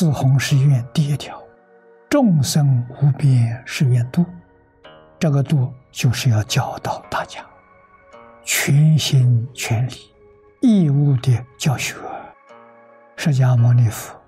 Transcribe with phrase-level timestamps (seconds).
[0.00, 1.38] 四弘誓愿第一条：
[2.08, 4.24] 众生无边誓愿度。
[5.18, 7.44] 这个度就是要教导大家，
[8.42, 9.92] 全心全力、
[10.62, 11.96] 义务的教学。
[13.14, 14.18] 释迦牟尼佛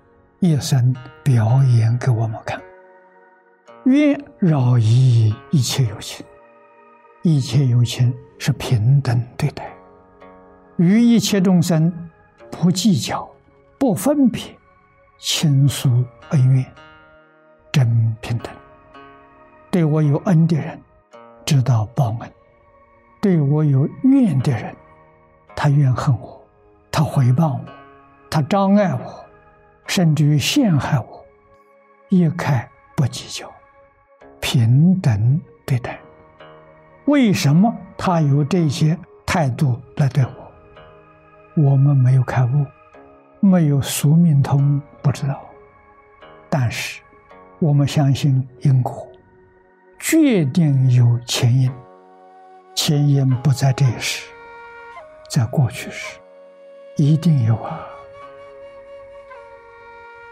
[0.41, 2.61] 一生表演给我们看，
[3.85, 6.23] 愿饶益一切有情，
[7.23, 9.73] 一切有情是平等对待，
[10.77, 11.91] 与一切众生
[12.51, 13.27] 不计较、
[13.79, 14.39] 不分别。
[15.17, 16.65] 倾诉恩怨，
[17.71, 18.53] 真平等。
[19.71, 20.79] 对我有恩的人，
[21.45, 22.29] 知道报恩；
[23.21, 24.75] 对我有怨的人，
[25.55, 26.45] 他怨恨我，
[26.91, 27.65] 他回谤我，
[28.29, 29.25] 他障碍我，
[29.87, 31.25] 甚至于陷害我，
[32.09, 33.51] 一概不计较，
[34.39, 35.99] 平等对待。
[37.05, 41.63] 为什么他有这些态度来对我？
[41.63, 42.65] 我们没有开悟。
[43.39, 44.81] 没有宿命通，
[45.13, 45.39] 知道。
[46.49, 47.01] 但是，
[47.59, 49.07] 我们相信因果，
[49.99, 51.71] 决定有前因。
[52.75, 54.27] 前因不在这一世，
[55.29, 56.17] 在过去时，
[56.97, 57.79] 一定有啊。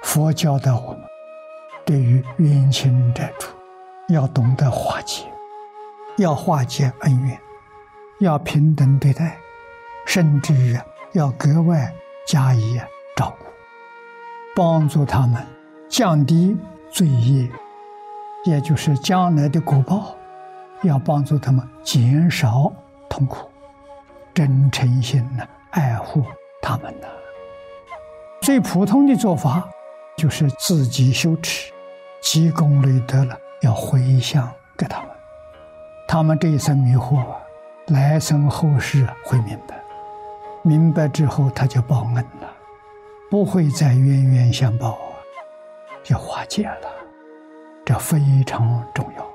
[0.04, 1.02] 佛教的我们，
[1.86, 3.48] 对于冤亲债主，
[4.10, 5.24] 要懂得化解，
[6.18, 7.40] 要化解恩怨，
[8.20, 9.38] 要平等对待，
[10.06, 10.78] 甚至于
[11.14, 11.94] 要格外
[12.28, 12.82] 加以。
[13.14, 13.46] 照顾，
[14.64, 15.44] 帮助他们
[15.90, 16.56] 降低
[16.92, 17.50] 罪业，
[18.46, 20.16] 也就是将来的果报，
[20.84, 22.72] 要帮助他们减少
[23.10, 23.50] 痛苦，
[24.36, 26.24] 真诚心的爱护
[26.62, 27.08] 他们呢。
[28.40, 29.68] 最普通的做法
[30.16, 31.74] 就是自己修持，
[32.22, 35.10] 积功累德了，要回向给他们。
[36.08, 37.24] 他们这一生迷惑，
[37.88, 39.82] 来生后世会明白，
[40.62, 42.48] 明白之后他就报恩了。
[43.32, 45.16] 不会再冤冤相报啊，
[46.10, 46.90] 要化解了，
[47.86, 49.26] 这非常重要。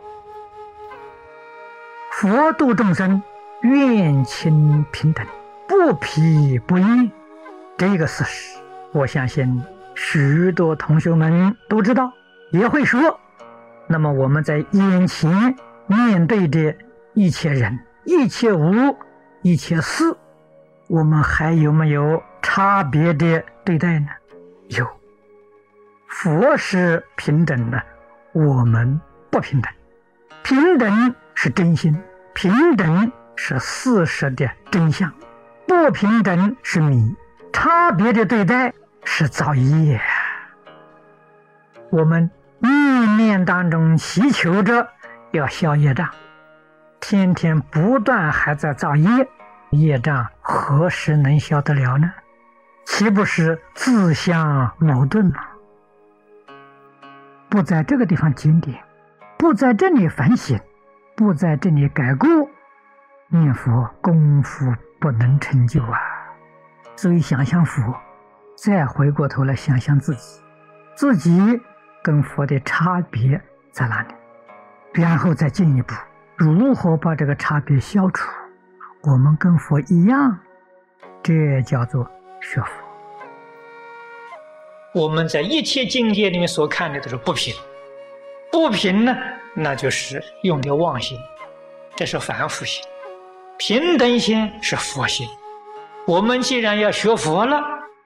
[2.12, 3.22] 佛度众生，
[3.62, 5.26] 愿亲平等，
[5.66, 7.10] 不偏不倚，
[7.78, 8.58] 这个事实，
[8.92, 9.64] 我相信
[9.94, 12.12] 许多同学们都知道，
[12.52, 13.18] 也会说。
[13.86, 15.56] 那么我们在眼前
[15.86, 16.76] 面对的
[17.14, 18.94] 一切人、一切物、
[19.40, 20.14] 一切事，
[20.86, 22.22] 我们还有没有
[22.56, 23.44] 差别的？
[23.66, 24.08] 对待呢，
[24.68, 24.88] 有
[26.08, 27.82] 佛是平等的，
[28.32, 28.98] 我们
[29.30, 29.70] 不平等。
[30.42, 32.02] 平等是真心，
[32.32, 35.12] 平等是事实的真相，
[35.68, 37.14] 不平等是迷，
[37.52, 38.72] 差别的对待
[39.04, 40.00] 是造业。
[41.90, 42.30] 我们
[42.60, 44.88] 念念当中祈求着
[45.32, 46.08] 要消业障，
[47.00, 49.28] 天天不断还在造业，
[49.72, 52.10] 业障何时能消得了呢？
[52.86, 55.34] 岂不是自相矛盾吗？
[57.50, 58.82] 不在这个地方检点，
[59.36, 60.58] 不在这里反省，
[61.14, 62.28] 不在这里改过，
[63.28, 65.98] 念佛功夫不能成就啊！
[66.94, 67.94] 所以想想佛，
[68.56, 70.41] 再回过头来想想自己，
[70.94, 71.60] 自己
[72.03, 73.38] 跟佛的差别
[73.72, 74.14] 在哪里？
[74.94, 75.92] 然后再进一步，
[76.36, 78.30] 如何把这个差别消除？
[79.03, 80.38] 我们跟佛一样，
[81.22, 82.08] 这叫做。
[82.48, 82.68] 学佛，
[84.94, 87.52] 我们在一切境界里面所看的都是不平，
[88.52, 89.16] 不平呢，
[89.52, 91.18] 那就是用的妄心，
[91.96, 92.84] 这是凡夫心；
[93.58, 95.26] 平等心是佛心。
[96.06, 97.60] 我们既然要学佛了，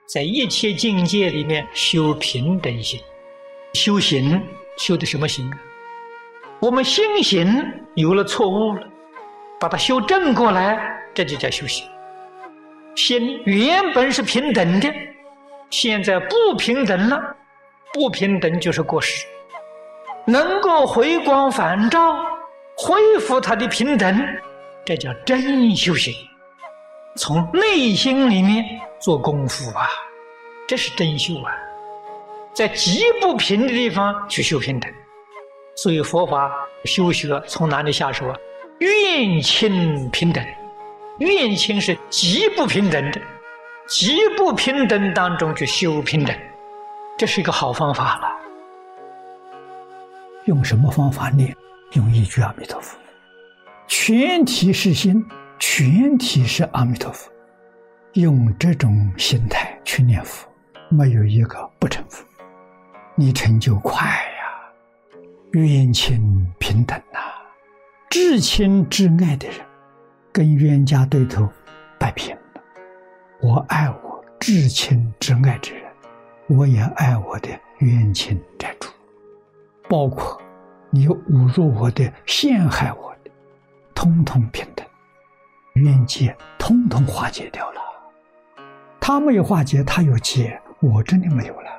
[0.07, 2.99] 在一切境界里面修平等心，
[3.73, 4.43] 修行
[4.75, 5.59] 修的什么行啊？
[6.59, 7.63] 我们心行
[7.93, 8.87] 有了错误了，
[9.59, 11.87] 把它修正过来，这就叫修行。
[12.95, 14.93] 心原本是平等的，
[15.69, 17.19] 现在不平等了，
[17.93, 19.25] 不平等就是过失。
[20.25, 22.15] 能够回光返照，
[22.77, 24.21] 恢复它的平等，
[24.85, 26.13] 这叫真修行。
[27.17, 28.63] 从内心里面
[28.99, 29.87] 做功夫啊，
[30.67, 31.51] 这是真修啊。
[32.53, 34.91] 在极不平的地方去修平等，
[35.75, 36.53] 所以佛法
[36.85, 38.35] 修学从哪里下手啊？
[38.79, 40.45] 愿亲平等。
[41.21, 43.21] 怨亲是极不平等的，
[43.87, 46.35] 极不平等当中去修平等，
[47.15, 48.27] 这是一个好方法了。
[50.45, 51.55] 用什么方法念？
[51.91, 52.97] 用一句阿弥陀佛，
[53.85, 55.23] 全体是心，
[55.59, 57.31] 全体是阿弥陀佛。
[58.13, 60.49] 用这种心态去念佛，
[60.89, 62.25] 没有一个不成佛，
[63.13, 64.71] 你成就快呀。
[65.51, 67.19] 冤亲平等呐，
[68.09, 69.57] 至亲至爱的人。
[70.33, 71.47] 跟冤家对头
[71.99, 72.61] 摆平了，
[73.41, 75.83] 我爱我至亲至爱之人，
[76.47, 77.49] 我也爱我的
[77.79, 78.89] 冤亲债主，
[79.89, 80.41] 包括
[80.89, 83.31] 你侮辱我的、陷害我的，
[83.93, 84.85] 通通平等，
[85.73, 87.81] 冤结通通化解掉了。
[89.01, 91.69] 他没有化解，他有结，我真的没有了。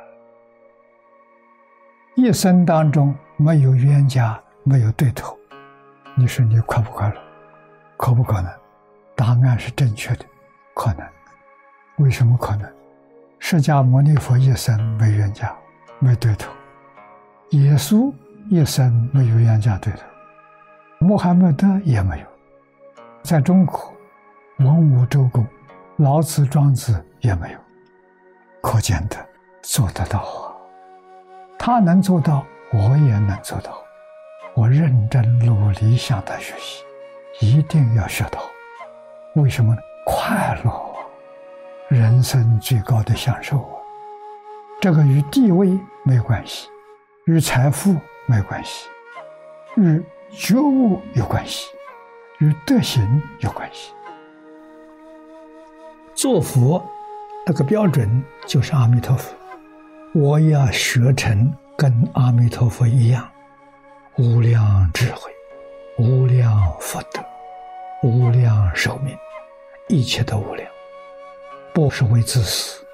[2.16, 5.38] 一生当中没有冤家，没有对头，
[6.14, 7.31] 你说你快不快乐？
[8.12, 8.52] 可不可能？
[9.16, 10.26] 答案是正确的，
[10.74, 11.08] 可能。
[11.96, 12.70] 为什么可能？
[13.38, 15.50] 释迦牟尼佛一生没冤家，
[15.98, 16.50] 没对头；
[17.52, 18.12] 耶稣
[18.50, 20.00] 一生没有冤家对头；
[20.98, 22.26] 穆罕默德也没有。
[23.22, 23.90] 在中国，
[24.58, 25.46] 文武周公、
[25.96, 27.58] 老子、庄子也没有。
[28.60, 29.16] 可见的
[29.62, 30.52] 做得到啊！
[31.58, 33.72] 他能做到，我也能做到。
[34.54, 36.84] 我认真努力向他学习，
[37.40, 38.40] 一定要学到。
[39.34, 39.80] 为什么呢？
[40.04, 40.92] 快乐。
[41.88, 43.76] 人生最高的享受啊！
[44.80, 46.68] 这个与地位没关系，
[47.26, 47.94] 与财富
[48.26, 48.88] 没关系，
[49.76, 51.68] 与觉悟有关系，
[52.38, 53.92] 与德行有关系。
[56.14, 56.82] 做佛
[57.46, 59.34] 那个标准就是阿弥陀佛，
[60.14, 63.28] 我要学成跟阿弥陀佛一样，
[64.16, 65.31] 无量智慧，
[65.98, 67.22] 无量福德，
[68.02, 69.16] 无量寿命，
[69.88, 70.66] 一切都无量。
[71.74, 72.84] 不是为自私，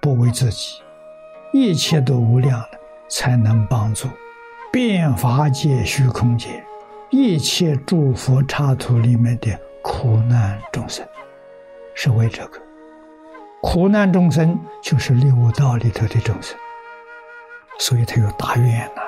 [0.00, 0.82] 不为自己，
[1.52, 2.70] 一切都无量了，
[3.08, 4.08] 才能帮助
[4.72, 6.64] 变法界、虚空界
[7.10, 11.06] 一切诸佛刹土里面的苦难众生，
[11.94, 12.60] 是为这个。
[13.60, 16.56] 苦难众生就是六道里头的众生，
[17.78, 19.02] 所以他有大愿呐，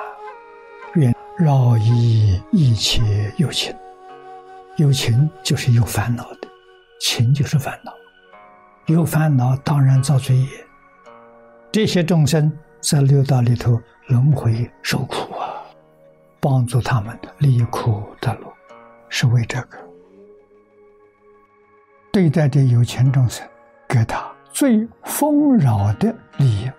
[1.43, 3.75] 饶益一切有情，
[4.77, 6.47] 有情就是有烦恼的，
[6.99, 7.91] 情就是烦恼。
[8.85, 10.47] 有烦恼，当然造罪业。
[11.71, 15.63] 这些众生在六道里头轮回受苦啊，
[16.39, 18.53] 帮助他们离苦得乐，
[19.09, 19.79] 是为这个。
[22.11, 23.43] 对待这有情众生，
[23.87, 26.71] 给他最丰饶的利益，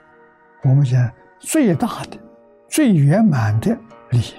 [0.63, 1.11] 我们讲
[1.41, 2.17] 最大的、
[2.69, 3.77] 最圆满的
[4.11, 4.35] 利益，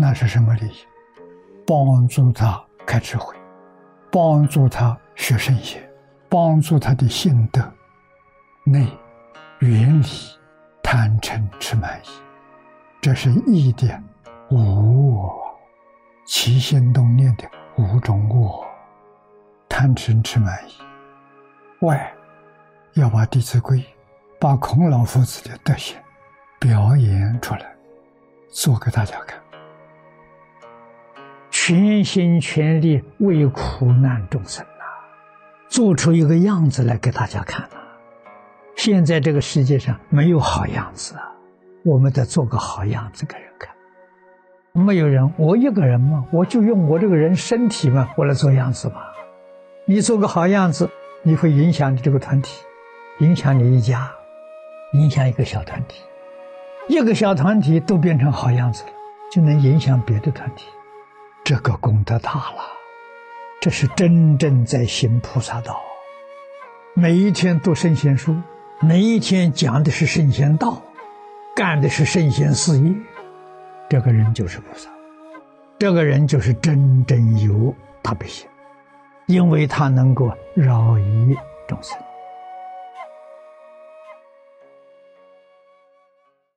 [0.00, 0.86] 那是什么利益？
[1.66, 3.36] 帮助他开智慧，
[4.10, 5.86] 帮助他学圣贤。
[6.32, 7.60] 帮助他的心得，
[8.62, 8.86] 内
[9.58, 10.06] 远离
[10.80, 12.08] 贪嗔痴慢疑，
[13.00, 14.00] 这是一点
[14.48, 15.58] 无我，
[16.24, 18.64] 起心动念的五种我，
[19.68, 21.84] 贪嗔痴慢疑。
[21.84, 22.14] 外
[22.92, 23.78] 要把《弟子规》、
[24.38, 25.98] 把孔老夫子的德行
[26.60, 27.74] 表演出来，
[28.50, 29.36] 做给大家看，
[31.70, 34.82] 全心全力为苦难众生呐。
[35.68, 37.76] 做出一个样子来给大家看呐。
[38.74, 41.22] 现在这个世界上没有好样子啊，
[41.84, 43.72] 我们得做个好样子给人看。
[44.72, 48.96] 没有人，我一个人嘛，我就用我这个人身体嘛，我来做样子嘛。
[49.86, 50.90] 你做个好样子，
[51.22, 52.64] 你会影响你这个团体，
[53.20, 54.10] 影响你一家，
[54.94, 56.02] 影响一个小团体。
[56.88, 58.90] 一个小团体都变成好样子了，
[59.32, 60.66] 就能影响别的团体，
[61.50, 62.62] 这个功德大了。
[63.60, 65.80] 这是真正在行菩萨道，
[66.94, 68.36] 每一天读圣贤书，
[68.78, 70.80] 每一天讲的是圣贤道，
[71.56, 72.94] 干的是圣贤事业，
[73.88, 74.88] 这个人就是菩萨，
[75.76, 78.46] 这个人就是真正有大悲心，
[79.26, 81.98] 因为他能够饶益众生。